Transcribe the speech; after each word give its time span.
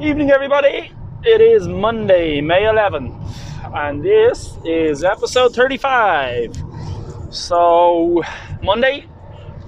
Evening, 0.00 0.30
everybody. 0.30 0.90
It 1.24 1.42
is 1.42 1.68
Monday, 1.68 2.40
May 2.40 2.62
11th, 2.62 3.12
and 3.74 4.02
this 4.02 4.56
is 4.64 5.04
episode 5.04 5.54
35. 5.54 6.56
So, 7.28 8.22
Monday, 8.62 9.04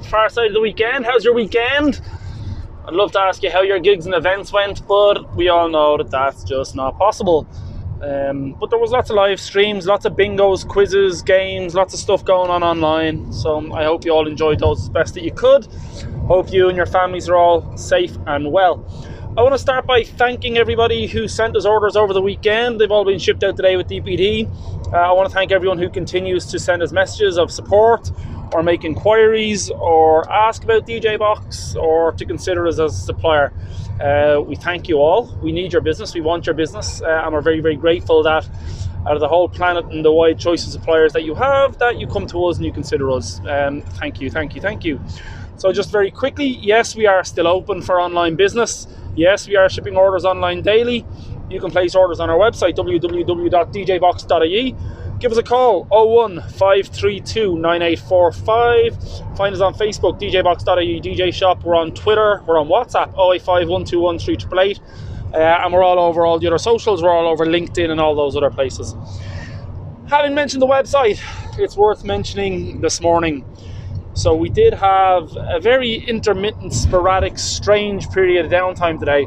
far 0.09 0.31
side 0.31 0.47
of 0.47 0.55
the 0.55 0.61
weekend. 0.63 1.05
How's 1.05 1.23
your 1.23 1.35
weekend? 1.35 2.01
I'd 2.87 2.95
love 2.95 3.13
to 3.13 3.21
ask 3.21 3.43
you 3.43 3.51
how 3.51 3.61
your 3.61 3.79
gigs 3.79 4.07
and 4.07 4.15
events 4.15 4.55
went, 4.55 4.89
but 4.89 5.37
we 5.37 5.51
all 5.51 5.69
know 5.69 5.99
that 5.99 6.11
that's 6.11 6.45
just 6.45 6.75
not 6.75 6.97
possible. 6.97 7.47
Um, 8.01 8.57
but 8.59 8.71
there 8.71 8.79
was 8.79 8.91
lots 8.91 9.11
of 9.11 9.17
live 9.17 9.39
streams, 9.39 9.87
lots 9.87 10.07
of 10.07 10.15
bingos, 10.15 10.67
quizzes, 10.67 11.21
games, 11.21 11.75
lots 11.75 11.93
of 11.93 12.01
stuff 12.01 12.25
going 12.25 12.51
on 12.51 12.63
online. 12.63 13.31
So 13.35 13.71
I 13.75 13.85
hope 13.85 14.07
you 14.07 14.13
all 14.13 14.27
enjoyed 14.27 14.61
those 14.61 14.81
as 14.81 14.89
best 14.89 15.13
that 15.13 15.25
you 15.25 15.33
could. 15.33 15.67
Hope 16.27 16.51
you 16.51 16.69
and 16.69 16.77
your 16.77 16.87
families 16.87 17.29
are 17.29 17.37
all 17.37 17.77
safe 17.77 18.17
and 18.27 18.51
well. 18.51 18.89
I 19.35 19.41
want 19.41 19.55
to 19.55 19.59
start 19.59 19.87
by 19.87 20.05
thanking 20.05 20.59
everybody 20.59 21.07
who 21.07 21.27
sent 21.27 21.57
us 21.57 21.65
orders 21.65 21.97
over 21.97 22.13
the 22.13 22.21
weekend. 22.21 22.79
They've 22.79 22.91
all 22.91 23.07
been 23.07 23.19
shipped 23.19 23.43
out 23.43 23.57
today 23.57 23.79
with 23.79 23.89
DPD. 23.89 24.47
Uh, 24.93 24.97
I 24.97 25.13
want 25.13 25.27
to 25.27 25.35
thank 25.35 25.51
everyone 25.51 25.79
who 25.79 25.89
continues 25.89 26.45
to 26.49 26.59
send 26.59 26.83
us 26.83 26.93
messages 26.93 27.39
of 27.39 27.51
support 27.51 28.11
or 28.53 28.63
make 28.63 28.85
inquiries 28.85 29.71
or 29.71 30.31
ask 30.31 30.65
about 30.65 30.87
DJ 30.87 31.19
Box 31.19 31.75
or 31.77 32.13
to 32.13 32.27
consider 32.27 32.67
us 32.67 32.79
as 32.79 32.95
a 32.95 33.05
supplier. 33.05 33.55
Uh, 33.99 34.43
we 34.43 34.55
thank 34.55 34.87
you 34.87 34.99
all. 34.99 35.35
We 35.43 35.51
need 35.51 35.73
your 35.73 35.81
business. 35.81 36.13
We 36.13 36.21
want 36.21 36.45
your 36.45 36.55
business, 36.55 37.01
uh, 37.01 37.23
and 37.25 37.33
we're 37.33 37.41
very, 37.41 37.61
very 37.61 37.77
grateful 37.77 38.23
that 38.25 38.47
out 39.07 39.15
of 39.15 39.21
the 39.21 39.29
whole 39.29 39.49
planet 39.49 39.87
and 39.87 40.05
the 40.05 40.13
wide 40.13 40.39
choice 40.39 40.67
of 40.67 40.73
suppliers 40.73 41.15
that 41.15 41.25
you 41.25 41.35
have, 41.37 41.79
that 41.79 41.99
you 41.99 42.07
come 42.07 42.27
to 42.27 42.45
us 42.49 42.59
and 42.59 42.67
you 42.67 42.73
consider 42.73 43.11
us. 43.11 43.41
Um, 43.47 43.81
thank 43.81 44.21
you, 44.21 44.31
thank 44.31 44.55
you, 44.55 44.61
thank 44.61 44.85
you. 44.85 45.01
So, 45.57 45.73
just 45.73 45.91
very 45.91 46.11
quickly, 46.11 46.47
yes, 46.47 46.95
we 46.95 47.07
are 47.07 47.25
still 47.25 47.47
open 47.47 47.81
for 47.81 47.99
online 47.99 48.37
business. 48.37 48.87
Yes, 49.15 49.47
we 49.47 49.57
are 49.57 49.69
shipping 49.69 49.97
orders 49.97 50.25
online 50.25 50.63
daily. 50.63 51.05
You 51.51 51.61
can 51.61 51.71
place 51.71 51.95
orders 51.95 52.21
on 52.21 52.31
our 52.31 52.39
website 52.39 52.75
www.djbox.ie 52.77 54.77
give 55.23 55.31
us 55.31 55.39
a 55.39 55.43
call 55.43 55.85
01 55.85 56.41
532 56.41 57.57
9845. 57.57 59.37
Find 59.37 59.55
us 59.55 59.61
on 59.61 59.73
Facebook, 59.75 60.21
djbox.ie, 60.21 61.01
DJ 61.01 61.33
Shop. 61.33 61.63
We're 61.63 61.77
on 61.77 61.93
Twitter, 61.93 62.43
we're 62.45 62.59
on 62.59 62.67
WhatsApp 62.67 63.11
085 63.11 63.69
121 63.69 64.19
3888. 64.19 64.81
Uh, 65.33 65.39
and 65.39 65.73
we're 65.73 65.85
all 65.85 66.01
over 66.01 66.27
all 66.27 66.41
the 66.41 66.49
other 66.49 66.59
socials, 66.59 67.03
we're 67.03 67.11
all 67.11 67.29
over 67.29 67.47
LinkedIn 67.47 67.89
and 67.89 68.01
all 68.01 68.17
those 68.17 68.37
other 68.37 68.51
places. 68.51 68.97
Having 70.09 70.35
mentioned 70.35 70.61
the 70.61 70.67
website, 70.67 71.23
it's 71.57 71.77
worth 71.77 72.05
mentioning 72.05 72.81
this 72.81 73.01
morning. 73.01 73.45
So, 74.15 74.35
we 74.35 74.51
did 74.51 74.75
have 74.75 75.35
a 75.37 75.59
very 75.59 75.95
intermittent, 75.95 76.75
sporadic, 76.75 77.39
strange 77.39 78.11
period 78.11 78.45
of 78.45 78.53
downtime 78.53 78.99
today. 78.99 79.27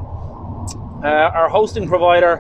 Uh, 1.04 1.08
our 1.08 1.50
hosting 1.50 1.88
provider 1.88 2.38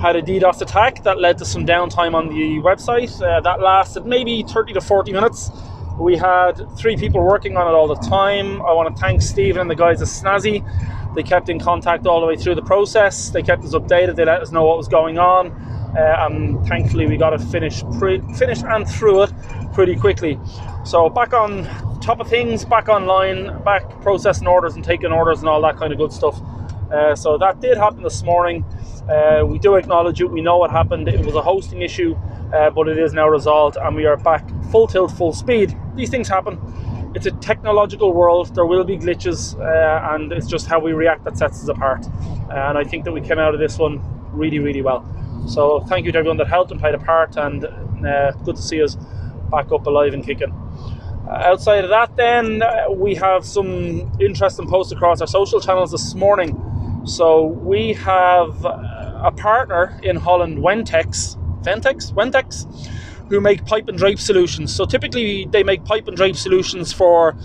had 0.00 0.16
a 0.16 0.22
DDoS 0.22 0.60
attack 0.62 1.02
that 1.04 1.20
led 1.20 1.38
to 1.38 1.44
some 1.44 1.64
downtime 1.64 2.14
on 2.14 2.28
the 2.28 2.60
website. 2.60 3.10
Uh, 3.22 3.40
that 3.40 3.60
lasted 3.60 4.04
maybe 4.04 4.42
30 4.42 4.74
to 4.74 4.80
40 4.80 5.12
minutes. 5.12 5.50
We 5.98 6.16
had 6.16 6.54
three 6.76 6.96
people 6.96 7.22
working 7.22 7.56
on 7.56 7.66
it 7.66 7.76
all 7.76 7.88
the 7.88 7.94
time. 7.94 8.60
I 8.62 8.72
want 8.72 8.94
to 8.94 9.00
thank 9.00 9.22
Stephen 9.22 9.62
and 9.62 9.70
the 9.70 9.76
guys 9.76 10.02
at 10.02 10.08
Snazzy. 10.08 10.64
They 11.14 11.22
kept 11.22 11.48
in 11.48 11.58
contact 11.58 12.06
all 12.06 12.20
the 12.20 12.26
way 12.26 12.36
through 12.36 12.56
the 12.56 12.62
process. 12.62 13.30
They 13.30 13.42
kept 13.42 13.64
us 13.64 13.74
updated. 13.74 14.16
They 14.16 14.24
let 14.24 14.42
us 14.42 14.52
know 14.52 14.64
what 14.64 14.76
was 14.76 14.88
going 14.88 15.18
on. 15.18 15.52
Uh, 15.96 16.26
and 16.26 16.66
thankfully, 16.66 17.06
we 17.06 17.16
got 17.16 17.32
it 17.32 17.40
finished, 17.40 17.84
pre- 17.98 18.20
finished 18.34 18.64
and 18.64 18.86
through 18.86 19.22
it 19.22 19.32
pretty 19.72 19.96
quickly. 19.96 20.38
So 20.86 21.08
back 21.08 21.34
on 21.34 21.64
top 22.00 22.20
of 22.20 22.28
things, 22.28 22.64
back 22.64 22.88
online, 22.88 23.60
back 23.64 24.00
processing 24.02 24.46
orders 24.46 24.76
and 24.76 24.84
taking 24.84 25.10
orders 25.10 25.40
and 25.40 25.48
all 25.48 25.60
that 25.62 25.76
kind 25.78 25.92
of 25.92 25.98
good 25.98 26.12
stuff. 26.12 26.40
Uh, 26.92 27.16
so 27.16 27.36
that 27.38 27.60
did 27.60 27.76
happen 27.76 28.04
this 28.04 28.22
morning. 28.22 28.64
Uh, 29.10 29.44
we 29.44 29.58
do 29.58 29.74
acknowledge 29.74 30.20
it. 30.20 30.30
We 30.30 30.40
know 30.40 30.58
what 30.58 30.70
happened. 30.70 31.08
It 31.08 31.26
was 31.26 31.34
a 31.34 31.42
hosting 31.42 31.82
issue, 31.82 32.14
uh, 32.54 32.70
but 32.70 32.86
it 32.86 32.98
is 32.98 33.12
now 33.12 33.28
resolved, 33.28 33.76
and 33.76 33.96
we 33.96 34.06
are 34.06 34.16
back 34.16 34.48
full 34.70 34.86
tilt, 34.86 35.10
full 35.10 35.32
speed. 35.32 35.76
These 35.96 36.08
things 36.08 36.28
happen. 36.28 36.56
It's 37.16 37.26
a 37.26 37.32
technological 37.32 38.12
world. 38.12 38.54
There 38.54 38.66
will 38.66 38.84
be 38.84 38.96
glitches, 38.96 39.58
uh, 39.58 40.14
and 40.14 40.30
it's 40.30 40.46
just 40.46 40.68
how 40.68 40.78
we 40.78 40.92
react 40.92 41.24
that 41.24 41.36
sets 41.36 41.64
us 41.64 41.68
apart. 41.68 42.06
and 42.50 42.78
I 42.78 42.84
think 42.84 43.04
that 43.06 43.12
we 43.12 43.20
came 43.20 43.40
out 43.40 43.54
of 43.54 43.58
this 43.58 43.76
one 43.76 44.00
really, 44.30 44.60
really 44.60 44.82
well. 44.82 45.04
So 45.48 45.80
thank 45.88 46.06
you 46.06 46.12
to 46.12 46.18
everyone 46.18 46.36
that 46.36 46.46
helped 46.46 46.70
and 46.70 46.78
played 46.78 46.94
a 46.94 46.98
part, 46.98 47.36
and 47.36 47.64
uh, 48.06 48.30
good 48.44 48.54
to 48.54 48.62
see 48.62 48.80
us 48.80 48.96
back 49.50 49.72
up 49.72 49.84
alive 49.88 50.14
and 50.14 50.24
kicking. 50.24 50.54
Uh, 51.28 51.32
outside 51.32 51.82
of 51.82 51.90
that, 51.90 52.14
then 52.16 52.62
uh, 52.62 52.84
we 52.88 53.14
have 53.14 53.44
some 53.44 54.08
interesting 54.20 54.68
posts 54.68 54.92
across 54.92 55.20
our 55.20 55.26
social 55.26 55.60
channels 55.60 55.90
this 55.90 56.14
morning. 56.14 56.54
So 57.04 57.46
we 57.46 57.94
have 57.94 58.64
a 58.64 59.32
partner 59.36 59.98
in 60.04 60.16
Holland, 60.16 60.58
Wentex, 60.58 61.36
Ventex, 61.64 62.12
Wentex, 62.12 62.64
who 63.28 63.40
make 63.40 63.64
pipe 63.66 63.88
and 63.88 63.98
drape 63.98 64.20
solutions. 64.20 64.74
So 64.74 64.84
typically 64.84 65.46
they 65.46 65.64
make 65.64 65.84
pipe 65.84 66.06
and 66.06 66.16
drape 66.16 66.36
solutions 66.36 66.92
for 66.92 67.36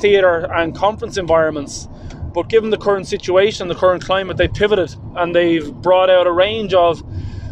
theatre 0.00 0.48
and 0.54 0.74
conference 0.76 1.16
environments. 1.16 1.88
But 2.32 2.48
given 2.48 2.70
the 2.70 2.78
current 2.78 3.08
situation, 3.08 3.66
the 3.66 3.74
current 3.74 4.04
climate, 4.04 4.36
they 4.36 4.48
pivoted 4.48 4.94
and 5.16 5.34
they've 5.34 5.72
brought 5.72 6.08
out 6.08 6.28
a 6.28 6.32
range 6.32 6.72
of 6.72 7.02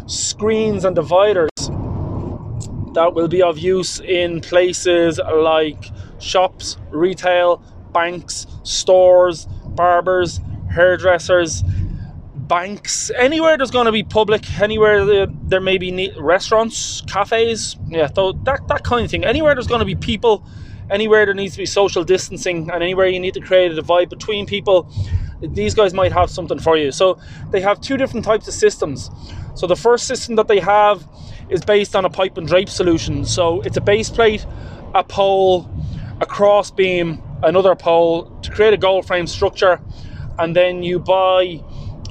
screens 0.05 0.85
and 0.85 0.95
dividers 0.95 1.49
that 2.93 3.13
will 3.13 3.27
be 3.27 3.41
of 3.41 3.57
use 3.57 3.99
in 3.99 4.41
places 4.41 5.19
like 5.33 5.85
shops, 6.19 6.77
retail, 6.91 7.63
banks, 7.91 8.47
stores, 8.63 9.47
barbers, 9.67 10.39
hairdressers, 10.71 11.63
banks, 12.35 13.09
anywhere 13.17 13.57
there's 13.57 13.71
going 13.71 13.85
to 13.85 13.91
be 13.91 14.03
public, 14.03 14.59
anywhere 14.59 15.27
there, 15.45 15.61
may 15.61 15.77
be 15.77 16.13
restaurants, 16.19 17.01
cafes, 17.01 17.77
yeah, 17.87 18.07
that, 18.07 18.61
that 18.67 18.83
kind 18.83 19.05
of 19.05 19.11
thing. 19.11 19.23
Anywhere 19.23 19.55
there's 19.55 19.67
going 19.67 19.79
to 19.79 19.85
be 19.85 19.95
people, 19.95 20.45
anywhere 20.89 21.25
there 21.25 21.33
needs 21.33 21.53
to 21.53 21.59
be 21.59 21.65
social 21.65 22.03
distancing, 22.03 22.69
and 22.71 22.83
anywhere 22.83 23.07
you 23.07 23.19
need 23.19 23.33
to 23.33 23.39
create 23.39 23.71
a 23.71 23.75
divide 23.75 24.09
between 24.09 24.45
people, 24.45 24.91
these 25.41 25.73
guys 25.73 25.93
might 25.93 26.11
have 26.11 26.29
something 26.29 26.59
for 26.59 26.77
you. 26.77 26.91
So 26.91 27.19
they 27.51 27.61
have 27.61 27.81
two 27.81 27.97
different 27.97 28.25
types 28.25 28.47
of 28.47 28.53
systems. 28.53 29.09
So 29.55 29.67
the 29.67 29.75
first 29.75 30.07
system 30.07 30.35
that 30.35 30.47
they 30.47 30.59
have 30.59 31.07
is 31.53 31.63
based 31.63 31.95
on 31.95 32.03
a 32.03 32.09
pipe 32.09 32.37
and 32.37 32.47
drape 32.47 32.69
solution. 32.69 33.23
So 33.23 33.61
it's 33.61 33.77
a 33.77 33.81
base 33.81 34.09
plate, 34.09 34.45
a 34.93 35.03
pole, 35.03 35.69
a 36.19 36.25
cross 36.25 36.71
beam, 36.71 37.21
another 37.43 37.75
pole 37.75 38.25
to 38.41 38.51
create 38.51 38.73
a 38.73 38.77
goal 38.77 39.01
frame 39.01 39.27
structure 39.27 39.79
and 40.39 40.55
then 40.55 40.83
you 40.83 40.99
buy 40.99 41.61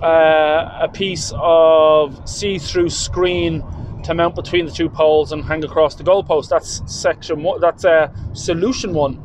uh, 0.02 0.78
a 0.80 0.88
piece 0.88 1.32
of 1.36 2.28
see-through 2.28 2.90
screen 2.90 3.64
to 4.04 4.14
mount 4.14 4.34
between 4.34 4.66
the 4.66 4.72
two 4.72 4.88
poles 4.88 5.32
and 5.32 5.44
hang 5.44 5.64
across 5.64 5.94
the 5.94 6.04
goalpost. 6.04 6.48
That's 6.48 6.82
section 6.92 7.42
one. 7.42 7.60
That's 7.60 7.84
uh, 7.84 8.12
solution 8.32 8.94
one. 8.94 9.22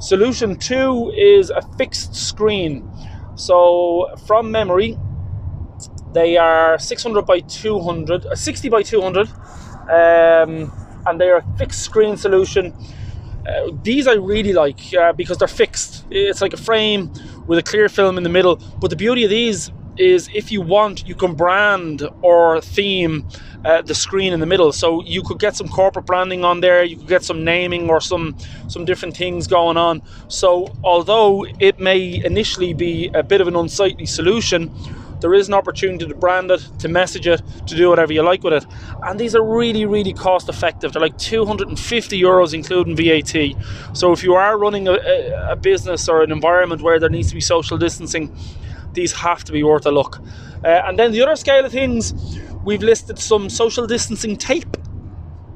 Solution 0.00 0.56
two 0.56 1.12
is 1.16 1.50
a 1.50 1.62
fixed 1.76 2.14
screen. 2.14 2.90
So 3.36 4.14
from 4.26 4.50
memory, 4.50 4.98
they 6.14 6.36
are 6.36 6.78
600 6.78 7.26
by 7.26 7.40
200, 7.40 8.26
uh, 8.26 8.34
60 8.34 8.68
by 8.68 8.82
200, 8.82 9.28
um, 9.28 10.72
and 11.06 11.20
they 11.20 11.28
are 11.28 11.38
a 11.38 11.58
fixed 11.58 11.82
screen 11.82 12.16
solution. 12.16 12.72
Uh, 13.46 13.70
these 13.82 14.06
I 14.06 14.14
really 14.14 14.52
like 14.52 14.80
uh, 14.94 15.12
because 15.12 15.38
they're 15.38 15.48
fixed. 15.48 16.06
It's 16.10 16.40
like 16.40 16.54
a 16.54 16.56
frame 16.56 17.12
with 17.46 17.58
a 17.58 17.62
clear 17.62 17.88
film 17.88 18.16
in 18.16 18.22
the 18.22 18.30
middle. 18.30 18.56
But 18.80 18.88
the 18.88 18.96
beauty 18.96 19.24
of 19.24 19.30
these 19.30 19.70
is 19.96 20.30
if 20.34 20.50
you 20.50 20.60
want, 20.60 21.06
you 21.06 21.14
can 21.14 21.34
brand 21.34 22.08
or 22.22 22.60
theme 22.60 23.28
uh, 23.64 23.82
the 23.82 23.94
screen 23.94 24.32
in 24.32 24.40
the 24.40 24.46
middle. 24.46 24.72
So 24.72 25.02
you 25.02 25.22
could 25.22 25.38
get 25.38 25.56
some 25.56 25.68
corporate 25.68 26.06
branding 26.06 26.44
on 26.44 26.60
there. 26.60 26.84
You 26.84 26.96
could 26.96 27.08
get 27.08 27.24
some 27.24 27.44
naming 27.44 27.90
or 27.90 28.00
some 28.00 28.36
some 28.68 28.84
different 28.84 29.16
things 29.16 29.46
going 29.46 29.76
on. 29.76 30.02
So 30.28 30.72
although 30.82 31.44
it 31.58 31.78
may 31.78 32.24
initially 32.24 32.72
be 32.72 33.10
a 33.14 33.22
bit 33.22 33.40
of 33.40 33.48
an 33.48 33.56
unsightly 33.56 34.06
solution, 34.06 34.70
there 35.20 35.34
is 35.34 35.48
an 35.48 35.54
opportunity 35.54 36.06
to 36.06 36.14
brand 36.14 36.50
it, 36.50 36.66
to 36.78 36.88
message 36.88 37.26
it, 37.26 37.42
to 37.66 37.74
do 37.74 37.88
whatever 37.88 38.12
you 38.12 38.22
like 38.22 38.42
with 38.42 38.52
it. 38.52 38.66
And 39.02 39.18
these 39.18 39.34
are 39.34 39.42
really, 39.42 39.86
really 39.86 40.12
cost 40.12 40.48
effective. 40.48 40.92
They're 40.92 41.02
like 41.02 41.18
250 41.18 42.20
euros, 42.20 42.54
including 42.54 42.96
VAT. 42.96 43.96
So 43.96 44.12
if 44.12 44.22
you 44.22 44.34
are 44.34 44.58
running 44.58 44.88
a, 44.88 44.94
a 45.48 45.56
business 45.56 46.08
or 46.08 46.22
an 46.22 46.32
environment 46.32 46.82
where 46.82 46.98
there 46.98 47.10
needs 47.10 47.28
to 47.28 47.34
be 47.34 47.40
social 47.40 47.78
distancing, 47.78 48.34
these 48.92 49.12
have 49.12 49.44
to 49.44 49.52
be 49.52 49.62
worth 49.62 49.86
a 49.86 49.90
look. 49.90 50.20
Uh, 50.64 50.82
and 50.86 50.98
then 50.98 51.12
the 51.12 51.22
other 51.22 51.36
scale 51.36 51.64
of 51.64 51.72
things, 51.72 52.14
we've 52.64 52.82
listed 52.82 53.18
some 53.18 53.50
social 53.50 53.86
distancing 53.86 54.36
tape. 54.36 54.76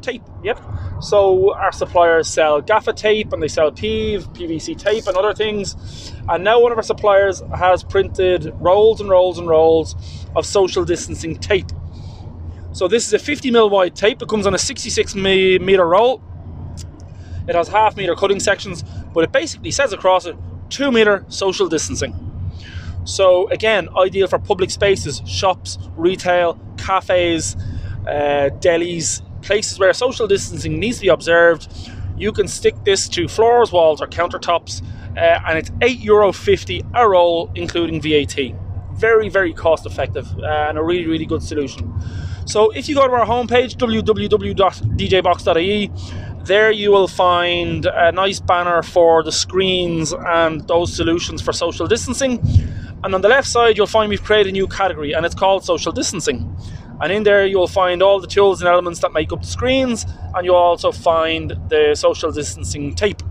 Tape, 0.08 0.22
yep. 0.42 0.58
So 1.02 1.52
our 1.52 1.70
suppliers 1.70 2.28
sell 2.28 2.62
gaffer 2.62 2.94
tape 2.94 3.34
and 3.34 3.42
they 3.42 3.48
sell 3.48 3.70
PEEV, 3.70 4.34
PVC 4.34 4.74
tape 4.78 5.06
and 5.06 5.14
other 5.18 5.34
things. 5.34 6.14
And 6.30 6.42
now 6.42 6.60
one 6.60 6.72
of 6.72 6.78
our 6.78 6.82
suppliers 6.82 7.42
has 7.54 7.84
printed 7.84 8.54
rolls 8.58 9.02
and 9.02 9.10
rolls 9.10 9.38
and 9.38 9.46
rolls 9.46 9.94
of 10.34 10.46
social 10.46 10.86
distancing 10.86 11.36
tape. 11.36 11.70
So 12.72 12.88
this 12.88 13.06
is 13.06 13.12
a 13.12 13.18
50 13.18 13.50
mil 13.50 13.68
wide 13.68 13.94
tape. 13.94 14.22
It 14.22 14.30
comes 14.30 14.46
on 14.46 14.54
a 14.54 14.58
66 14.58 15.14
meter 15.14 15.86
roll. 15.86 16.22
It 17.46 17.54
has 17.54 17.68
half 17.68 17.94
meter 17.94 18.14
cutting 18.14 18.40
sections, 18.40 18.84
but 19.12 19.24
it 19.24 19.32
basically 19.32 19.72
says 19.72 19.92
across 19.92 20.24
it 20.24 20.36
two 20.70 20.90
meter 20.90 21.26
social 21.28 21.68
distancing. 21.68 22.14
So, 23.04 23.46
again, 23.48 23.90
ideal 23.94 24.26
for 24.26 24.38
public 24.38 24.70
spaces, 24.70 25.20
shops, 25.26 25.78
retail, 25.96 26.58
cafes, 26.78 27.56
uh, 28.06 28.50
delis, 28.60 29.22
places 29.42 29.78
where 29.78 29.92
social 29.92 30.26
distancing 30.26 30.78
needs 30.78 30.98
to 30.98 31.02
be 31.02 31.08
observed. 31.08 31.68
You 32.16 32.32
can 32.32 32.48
stick 32.48 32.74
this 32.84 33.08
to 33.10 33.28
floors, 33.28 33.70
walls, 33.72 34.00
or 34.00 34.06
countertops, 34.06 34.82
uh, 35.16 35.40
and 35.46 35.58
it's 35.58 35.70
€8.50 35.80 36.82
a 36.94 37.08
roll, 37.08 37.50
including 37.54 38.00
VAT. 38.00 38.54
Very, 38.92 39.28
very 39.28 39.52
cost 39.52 39.86
effective 39.86 40.26
uh, 40.38 40.66
and 40.68 40.78
a 40.78 40.82
really, 40.82 41.06
really 41.06 41.26
good 41.26 41.42
solution. 41.42 41.92
So, 42.44 42.70
if 42.70 42.88
you 42.88 42.94
go 42.94 43.06
to 43.06 43.12
our 43.12 43.26
homepage, 43.26 43.76
www.djbox.ie, 43.76 45.90
there 46.48 46.70
you 46.70 46.90
will 46.90 47.08
find 47.08 47.84
a 47.84 48.10
nice 48.10 48.40
banner 48.40 48.82
for 48.82 49.22
the 49.22 49.30
screens 49.30 50.14
and 50.14 50.66
those 50.66 50.96
solutions 50.96 51.42
for 51.42 51.52
social 51.52 51.86
distancing. 51.86 52.40
And 53.04 53.14
on 53.14 53.20
the 53.20 53.28
left 53.28 53.46
side, 53.46 53.76
you'll 53.76 53.86
find 53.86 54.08
we've 54.08 54.24
created 54.24 54.48
a 54.48 54.52
new 54.52 54.66
category 54.66 55.12
and 55.12 55.26
it's 55.26 55.34
called 55.34 55.64
social 55.64 55.92
distancing. 55.92 56.56
And 57.00 57.12
in 57.12 57.22
there, 57.22 57.46
you'll 57.46 57.68
find 57.68 58.02
all 58.02 58.20
the 58.20 58.26
tools 58.26 58.60
and 58.60 58.68
elements 58.68 59.00
that 59.00 59.12
make 59.12 59.32
up 59.32 59.42
the 59.42 59.46
screens, 59.46 60.04
and 60.34 60.44
you'll 60.44 60.56
also 60.56 60.90
find 60.90 61.50
the 61.68 61.94
social 61.94 62.32
distancing 62.32 62.94
tape. 62.94 63.22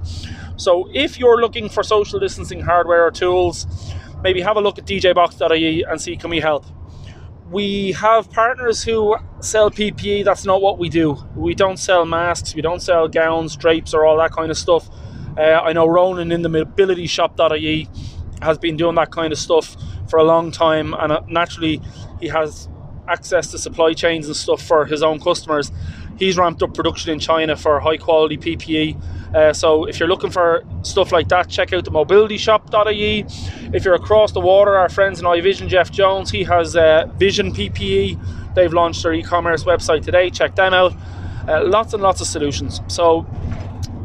So, 0.55 0.89
if 0.93 1.19
you're 1.19 1.39
looking 1.41 1.69
for 1.69 1.83
social 1.83 2.19
distancing 2.19 2.61
hardware 2.61 3.05
or 3.05 3.11
tools, 3.11 3.67
maybe 4.23 4.41
have 4.41 4.57
a 4.57 4.61
look 4.61 4.79
at 4.79 4.85
djbox.ie 4.85 5.83
and 5.83 6.01
see 6.01 6.15
can 6.17 6.29
we 6.29 6.39
help. 6.39 6.65
We 7.49 7.93
have 7.93 8.29
partners 8.31 8.83
who 8.83 9.15
sell 9.39 9.69
PPE, 9.69 10.25
that's 10.25 10.45
not 10.45 10.61
what 10.61 10.79
we 10.79 10.89
do. 10.89 11.17
We 11.35 11.55
don't 11.55 11.77
sell 11.77 12.05
masks, 12.05 12.55
we 12.55 12.61
don't 12.61 12.81
sell 12.81 13.07
gowns, 13.07 13.55
drapes, 13.55 13.93
or 13.93 14.05
all 14.05 14.17
that 14.17 14.31
kind 14.31 14.51
of 14.51 14.57
stuff. 14.57 14.89
Uh, 15.37 15.61
I 15.63 15.73
know 15.73 15.85
Ronan 15.85 16.31
in 16.31 16.41
the 16.41 16.49
mobility 16.49 17.05
shop.ie 17.07 17.87
has 18.41 18.57
been 18.57 18.75
doing 18.75 18.95
that 18.95 19.11
kind 19.11 19.31
of 19.31 19.39
stuff 19.39 19.77
for 20.09 20.17
a 20.17 20.23
long 20.23 20.51
time, 20.51 20.93
and 20.93 21.11
uh, 21.11 21.21
naturally, 21.27 21.81
he 22.19 22.27
has 22.27 22.67
access 23.07 23.51
to 23.51 23.57
supply 23.57 23.93
chains 23.93 24.27
and 24.27 24.35
stuff 24.35 24.61
for 24.61 24.85
his 24.85 25.03
own 25.03 25.19
customers. 25.19 25.71
He's 26.17 26.37
ramped 26.37 26.63
up 26.63 26.73
production 26.73 27.11
in 27.11 27.19
China 27.19 27.55
for 27.55 27.79
high 27.79 27.97
quality 27.97 28.37
PPE. 28.37 29.35
Uh, 29.35 29.53
so 29.53 29.85
if 29.85 29.99
you're 29.99 30.09
looking 30.09 30.31
for 30.31 30.63
stuff 30.83 31.11
like 31.11 31.27
that, 31.29 31.49
check 31.49 31.73
out 31.73 31.85
the 31.85 31.91
mobilityshop.ie. 31.91 33.25
If 33.73 33.85
you're 33.85 33.95
across 33.95 34.31
the 34.31 34.39
water, 34.39 34.75
our 34.75 34.89
friends 34.89 35.19
in 35.19 35.25
iVision, 35.25 35.67
Jeff 35.67 35.91
Jones, 35.91 36.31
he 36.31 36.43
has 36.43 36.75
uh, 36.75 37.09
Vision 37.17 37.53
PPE. 37.53 38.55
They've 38.55 38.73
launched 38.73 39.03
their 39.03 39.13
e-commerce 39.13 39.63
website 39.63 40.03
today. 40.03 40.29
Check 40.29 40.55
them 40.55 40.73
out. 40.73 40.93
Uh, 41.47 41.63
lots 41.65 41.93
and 41.93 42.01
lots 42.01 42.21
of 42.21 42.27
solutions. 42.27 42.81
So 42.87 43.27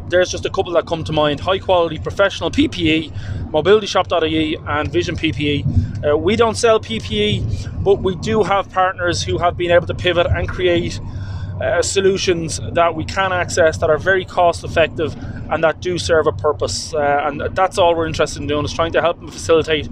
there's 0.08 0.31
just 0.31 0.44
a 0.44 0.50
couple 0.50 0.72
that 0.75 0.87
come 0.87 1.02
to 1.04 1.12
mind 1.12 1.40
high 1.40 1.58
quality 1.58 1.99
professional 1.99 2.50
PPE, 2.50 3.41
mobilityshop.ie, 3.52 4.56
and 4.66 4.90
Vision 4.90 5.16
PPE. 5.16 6.04
Uh, 6.04 6.16
we 6.16 6.37
don't 6.37 6.56
sell 6.56 6.81
PPE, 6.81 7.84
but 7.84 8.02
we 8.02 8.16
do 8.16 8.43
have 8.43 8.70
partners 8.70 9.22
who 9.22 9.38
have 9.38 9.56
been 9.56 9.70
able 9.70 9.87
to 9.87 9.94
pivot 9.94 10.26
and 10.26 10.49
create 10.49 10.99
uh, 11.60 11.82
solutions 11.82 12.60
that 12.72 12.94
we 12.94 13.04
can 13.04 13.32
access 13.32 13.78
that 13.78 13.90
are 13.90 13.99
very 13.99 14.25
cost 14.25 14.64
effective 14.64 15.14
and 15.50 15.62
that 15.62 15.81
do 15.81 15.99
serve 15.99 16.26
a 16.26 16.32
purpose. 16.32 16.94
Uh, 16.94 17.20
and 17.25 17.54
that's 17.54 17.78
all 17.78 17.94
we're 17.94 18.06
interested 18.06 18.40
in 18.40 18.49
doing 18.49 18.64
is 18.64 18.72
trying 18.72 18.93
to 18.93 19.00
help 19.00 19.19
them 19.19 19.31
facilitate 19.31 19.88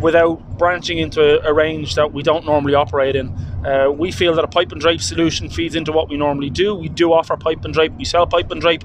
without 0.00 0.58
branching 0.58 0.98
into 0.98 1.44
a, 1.46 1.52
range 1.52 1.94
that 1.94 2.12
we 2.12 2.22
don't 2.22 2.44
normally 2.44 2.74
operate 2.74 3.14
in. 3.14 3.28
Uh, 3.64 3.90
we 3.90 4.10
feel 4.10 4.34
that 4.34 4.44
a 4.44 4.48
pipe 4.48 4.72
and 4.72 4.80
drape 4.80 5.00
solution 5.00 5.48
feeds 5.48 5.76
into 5.76 5.92
what 5.92 6.08
we 6.08 6.16
normally 6.16 6.50
do. 6.50 6.74
We 6.74 6.88
do 6.88 7.12
offer 7.12 7.36
pipe 7.36 7.64
and 7.64 7.72
drape, 7.72 7.92
we 7.92 8.04
sell 8.04 8.26
pipe 8.26 8.50
and 8.50 8.60
drape. 8.60 8.84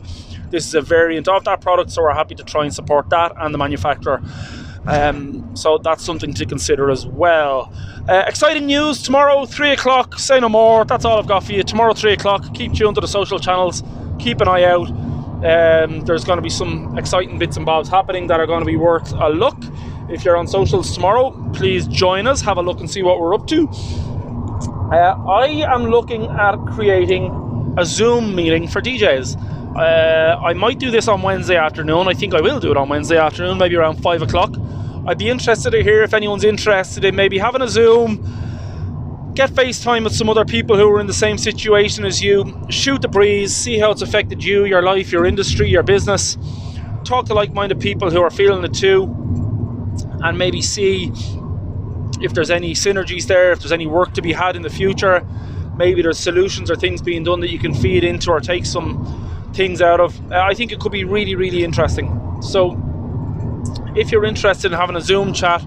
This 0.50 0.66
is 0.66 0.74
a 0.76 0.82
variant 0.82 1.28
of 1.28 1.44
that 1.46 1.62
product, 1.62 1.92
so 1.92 2.02
we're 2.02 2.14
happy 2.14 2.36
to 2.36 2.44
try 2.44 2.64
and 2.64 2.74
support 2.74 3.10
that 3.10 3.34
and 3.38 3.54
the 3.54 3.58
manufacturer. 3.58 4.22
Um, 4.86 5.56
so 5.56 5.78
that's 5.78 6.04
something 6.04 6.34
to 6.36 6.46
consider 6.46 6.90
as 6.90 7.06
well. 7.06 7.74
Uh, 8.08 8.24
exciting 8.26 8.68
news 8.68 9.02
tomorrow, 9.02 9.46
3 9.46 9.72
o'clock. 9.72 10.18
Say 10.18 10.40
no 10.40 10.48
more. 10.48 10.86
That's 10.86 11.04
all 11.04 11.20
I've 11.20 11.28
got 11.28 11.44
for 11.44 11.52
you. 11.52 11.64
Tomorrow, 11.64 11.94
3 11.94 12.14
o'clock. 12.14 12.54
Keep 12.54 12.74
tuned 12.74 12.96
to 12.96 13.02
the 13.02 13.08
social 13.08 13.38
channels. 13.38 13.84
Keep 14.18 14.40
an 14.40 14.48
eye 14.48 14.64
out. 14.64 14.90
Um, 14.90 16.02
there's 16.02 16.24
going 16.24 16.38
to 16.38 16.42
be 16.42 16.50
some 16.50 16.98
exciting 16.98 17.38
bits 17.38 17.58
and 17.58 17.66
bobs 17.66 17.90
happening 17.90 18.28
that 18.28 18.40
are 18.40 18.48
going 18.48 18.62
to 18.62 18.66
be 18.66 18.78
worth 18.78 19.12
a 19.14 19.30
look. 19.30 19.58
If 20.10 20.24
you're 20.24 20.38
on 20.38 20.48
socials 20.48 20.94
tomorrow, 20.96 21.32
please 21.54 21.86
join 21.88 22.26
us, 22.26 22.40
have 22.42 22.58
a 22.58 22.62
look 22.62 22.80
and 22.80 22.90
see 22.90 23.04
what 23.04 23.20
we're 23.20 23.36
up 23.36 23.46
to. 23.48 23.68
Uh, 24.92 25.16
I 25.28 25.66
am 25.68 25.88
looking 25.88 26.28
at 26.28 26.56
creating 26.74 27.76
a 27.78 27.86
Zoom 27.86 28.34
meeting 28.34 28.68
for 28.70 28.82
DJs. 28.82 29.36
Uh, 29.78 30.42
I 30.44 30.54
might 30.54 30.80
do 30.80 30.90
this 30.90 31.08
on 31.08 31.22
Wednesday 31.22 31.56
afternoon. 31.56 32.08
I 32.08 32.14
think 32.16 32.34
I 32.34 32.42
will 32.42 32.60
do 32.60 32.72
it 32.72 32.78
on 32.78 32.90
Wednesday 32.90 33.18
afternoon, 33.18 33.60
maybe 33.60 33.76
around 33.76 34.02
five 34.02 34.24
o'clock. 34.24 34.56
I'd 35.06 35.20
be 35.20 35.30
interested 35.30 35.70
to 35.70 35.84
hear 35.84 36.02
if 36.02 36.16
anyone's 36.16 36.44
interested 36.44 37.06
in 37.06 37.16
maybe 37.16 37.38
having 37.38 37.62
a 37.62 37.68
Zoom, 37.68 38.16
get 39.36 39.52
FaceTime 39.52 40.04
with 40.04 40.16
some 40.16 40.30
other 40.30 40.46
people 40.46 40.78
who 40.78 40.90
are 40.90 41.00
in 41.00 41.06
the 41.06 41.14
same 41.14 41.38
situation 41.38 42.06
as 42.06 42.24
you, 42.24 42.60
shoot 42.72 43.04
the 43.04 43.08
breeze, 43.08 43.56
see 43.56 43.78
how 43.78 43.92
it's 43.92 44.02
affected 44.02 44.44
you, 44.44 44.66
your 44.66 44.82
life, 44.82 45.12
your 45.12 45.28
industry, 45.28 45.70
your 45.70 45.84
business. 45.84 46.40
Talk 47.04 47.28
to 47.28 47.36
like 47.36 47.54
minded 47.54 47.80
people 47.80 48.10
who 48.10 48.24
are 48.24 48.32
feeling 48.32 48.64
it 48.64 48.74
too, 48.74 49.04
and 50.24 50.40
maybe 50.40 50.60
see 50.60 51.12
if 52.20 52.34
there's 52.34 52.50
any 52.50 52.74
synergies 52.74 53.28
there, 53.28 53.52
if 53.52 53.60
there's 53.60 53.72
any 53.72 53.86
work 53.86 54.16
to 54.16 54.24
be 54.24 54.34
had 54.34 54.56
in 54.56 54.64
the 54.64 54.72
future, 54.72 55.24
maybe 55.78 56.02
there's 56.02 56.18
solutions 56.18 56.72
or 56.72 56.76
things 56.76 57.00
being 57.00 57.24
done 57.24 57.42
that 57.42 57.52
you 57.52 57.60
can 57.60 57.76
feed 57.76 58.04
into 58.04 58.32
or 58.32 58.40
take 58.40 58.66
some 58.66 59.27
things 59.57 59.81
out 59.81 60.00
of. 60.00 60.31
I 60.31 60.54
think 60.54 60.71
it 60.71 60.80
could 60.80 60.92
be 60.92 61.04
really, 61.04 61.36
really 61.36 61.63
interesting. 61.63 62.07
So, 62.42 62.77
if 63.95 64.12
you're 64.12 64.25
interested 64.25 64.71
in 64.71 64.77
having 64.77 64.95
a 64.95 65.01
Zoom 65.01 65.33
chat 65.33 65.62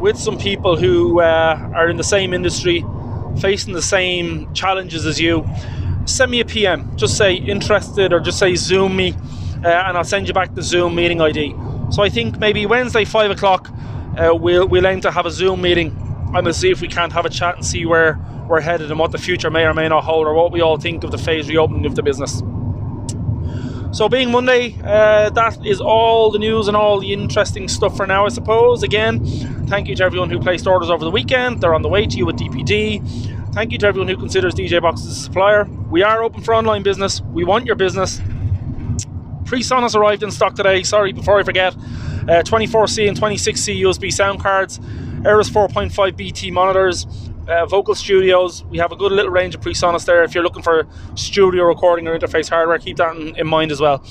with 0.00 0.16
some 0.16 0.38
people 0.38 0.76
who 0.76 1.20
uh, 1.20 1.70
are 1.74 1.90
in 1.90 1.96
the 1.96 2.04
same 2.04 2.32
industry, 2.32 2.84
facing 3.40 3.74
the 3.74 3.82
same 3.82 4.52
challenges 4.54 5.04
as 5.04 5.20
you, 5.20 5.46
send 6.06 6.30
me 6.30 6.40
a 6.40 6.44
PM. 6.44 6.96
Just 6.96 7.18
say 7.18 7.34
interested 7.34 8.12
or 8.12 8.20
just 8.20 8.38
say 8.38 8.54
Zoom 8.54 8.96
me, 8.96 9.12
uh, 9.64 9.68
and 9.68 9.98
I'll 9.98 10.04
send 10.04 10.28
you 10.28 10.34
back 10.34 10.54
the 10.54 10.62
Zoom 10.62 10.94
meeting 10.94 11.20
ID. 11.20 11.54
So 11.90 12.02
I 12.02 12.08
think 12.08 12.38
maybe 12.38 12.64
Wednesday, 12.66 13.04
five 13.04 13.30
o'clock 13.30 13.68
uh, 14.16 14.34
we'll 14.34 14.66
we'll 14.66 14.86
aim 14.86 15.00
to 15.00 15.10
have 15.10 15.26
a 15.26 15.30
Zoom 15.30 15.60
meeting. 15.60 15.96
I'm 16.28 16.44
gonna 16.44 16.52
see 16.52 16.70
if 16.70 16.80
we 16.80 16.88
can't 16.88 17.12
have 17.12 17.26
a 17.26 17.30
chat 17.30 17.56
and 17.56 17.64
see 17.64 17.86
where 17.86 18.18
we're 18.48 18.60
headed 18.60 18.90
and 18.90 18.98
what 18.98 19.12
the 19.12 19.18
future 19.18 19.50
may 19.50 19.64
or 19.64 19.74
may 19.74 19.88
not 19.88 20.04
hold, 20.04 20.26
or 20.26 20.34
what 20.34 20.52
we 20.52 20.60
all 20.60 20.78
think 20.78 21.04
of 21.04 21.10
the 21.10 21.18
phase 21.18 21.48
reopening 21.48 21.86
of 21.86 21.94
the 21.94 22.02
business. 22.02 22.42
So, 23.90 24.06
being 24.06 24.30
Monday, 24.30 24.76
uh, 24.84 25.30
that 25.30 25.64
is 25.64 25.80
all 25.80 26.30
the 26.30 26.38
news 26.38 26.68
and 26.68 26.76
all 26.76 27.00
the 27.00 27.12
interesting 27.12 27.68
stuff 27.68 27.96
for 27.96 28.06
now, 28.06 28.26
I 28.26 28.28
suppose. 28.28 28.82
Again, 28.82 29.24
thank 29.66 29.88
you 29.88 29.96
to 29.96 30.04
everyone 30.04 30.28
who 30.28 30.38
placed 30.38 30.66
orders 30.66 30.90
over 30.90 31.04
the 31.04 31.10
weekend. 31.10 31.62
They're 31.62 31.74
on 31.74 31.80
the 31.80 31.88
way 31.88 32.06
to 32.06 32.16
you 32.16 32.28
at 32.28 32.36
DPD. 32.36 33.54
Thank 33.54 33.72
you 33.72 33.78
to 33.78 33.86
everyone 33.86 34.08
who 34.08 34.16
considers 34.18 34.54
DJ 34.54 34.82
Box 34.82 35.00
as 35.00 35.08
a 35.08 35.14
supplier. 35.14 35.64
We 35.90 36.02
are 36.02 36.22
open 36.22 36.42
for 36.42 36.54
online 36.54 36.82
business. 36.82 37.22
We 37.22 37.44
want 37.44 37.64
your 37.64 37.76
business. 37.76 38.20
PreSonus 39.44 39.96
arrived 39.96 40.22
in 40.22 40.30
stock 40.30 40.54
today. 40.54 40.82
Sorry, 40.82 41.12
before 41.12 41.40
I 41.40 41.42
forget. 41.42 41.74
Uh, 41.74 42.42
24C 42.42 43.08
and 43.08 43.18
26C 43.18 43.80
USB 43.80 44.12
sound 44.12 44.40
cards, 44.40 44.78
Eris 45.24 45.48
4.5 45.48 46.14
BT 46.14 46.50
monitors, 46.50 47.06
uh, 47.48 47.66
Vocal 47.66 47.94
Studios. 47.94 48.64
We 48.64 48.78
have 48.78 48.92
a 48.92 48.96
good 48.96 49.12
little 49.12 49.30
range 49.30 49.54
of 49.54 49.60
PreSonus 49.60 50.04
there. 50.04 50.22
If 50.22 50.34
you're 50.34 50.44
looking 50.44 50.62
for 50.62 50.86
studio 51.14 51.64
recording 51.64 52.06
or 52.06 52.18
interface 52.18 52.48
hardware, 52.48 52.78
keep 52.78 52.98
that 52.98 53.16
in, 53.16 53.36
in 53.36 53.46
mind 53.46 53.72
as 53.72 53.80
well. 53.80 54.04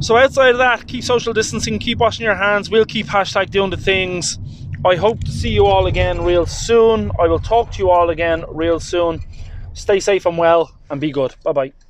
So 0.00 0.16
outside 0.16 0.50
of 0.50 0.58
that, 0.58 0.86
keep 0.86 1.02
social 1.02 1.32
distancing, 1.32 1.78
keep 1.78 1.98
washing 1.98 2.24
your 2.24 2.34
hands. 2.34 2.70
We'll 2.70 2.84
keep 2.84 3.06
hashtag 3.06 3.50
doing 3.50 3.70
the 3.70 3.76
things. 3.76 4.38
I 4.84 4.94
hope 4.94 5.20
to 5.24 5.30
see 5.30 5.50
you 5.50 5.66
all 5.66 5.86
again 5.86 6.22
real 6.22 6.46
soon. 6.46 7.10
I 7.18 7.26
will 7.26 7.40
talk 7.40 7.72
to 7.72 7.78
you 7.78 7.90
all 7.90 8.10
again 8.10 8.44
real 8.48 8.78
soon. 8.78 9.20
Stay 9.72 9.98
safe 9.98 10.24
and 10.26 10.38
well, 10.38 10.70
and 10.90 11.00
be 11.00 11.10
good. 11.10 11.34
Bye 11.42 11.52
bye. 11.52 11.87